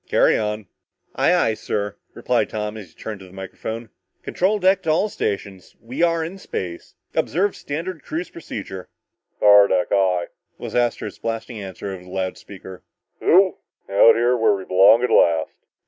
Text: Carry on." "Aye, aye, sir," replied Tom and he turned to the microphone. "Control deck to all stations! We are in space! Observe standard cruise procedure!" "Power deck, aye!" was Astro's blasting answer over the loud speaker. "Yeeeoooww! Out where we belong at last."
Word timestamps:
Carry 0.09 0.35
on." 0.35 0.65
"Aye, 1.13 1.31
aye, 1.35 1.53
sir," 1.53 1.95
replied 2.15 2.49
Tom 2.49 2.75
and 2.75 2.87
he 2.87 2.91
turned 2.91 3.19
to 3.19 3.27
the 3.27 3.31
microphone. 3.31 3.89
"Control 4.23 4.57
deck 4.57 4.81
to 4.81 4.89
all 4.89 5.09
stations! 5.09 5.75
We 5.79 6.01
are 6.01 6.25
in 6.25 6.39
space! 6.39 6.95
Observe 7.13 7.55
standard 7.55 8.01
cruise 8.03 8.31
procedure!" 8.31 8.89
"Power 9.39 9.67
deck, 9.67 9.89
aye!" 9.91 10.29
was 10.57 10.73
Astro's 10.73 11.19
blasting 11.19 11.59
answer 11.61 11.91
over 11.93 12.03
the 12.03 12.09
loud 12.09 12.39
speaker. 12.39 12.81
"Yeeeoooww! 13.21 13.57
Out 13.91 14.15
where 14.41 14.55
we 14.55 14.65
belong 14.65 15.03
at 15.03 15.11
last." 15.11 15.57